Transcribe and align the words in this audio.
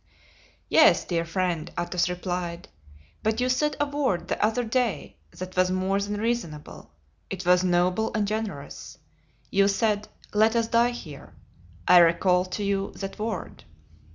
"Yes, 0.67 1.05
dear 1.05 1.23
friend," 1.23 1.71
Athos 1.79 2.09
replied, 2.09 2.67
"but 3.21 3.39
you 3.39 3.49
said 3.49 3.77
a 3.79 3.85
word 3.85 4.29
the 4.29 4.43
other 4.43 4.63
day 4.63 5.17
that 5.37 5.55
was 5.55 5.69
more 5.69 5.99
than 6.01 6.19
reasonable—it 6.19 7.45
was 7.45 7.63
noble 7.63 8.11
and 8.15 8.27
generous. 8.27 8.97
You 9.51 9.67
said, 9.67 10.07
'Let 10.33 10.55
us 10.55 10.69
die 10.69 10.89
here!' 10.89 11.35
I 11.87 11.99
recall 11.99 12.45
to 12.45 12.63
you 12.63 12.93
that 12.95 13.19
word." 13.19 13.63